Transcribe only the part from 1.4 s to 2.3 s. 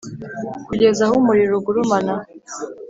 ugurumana.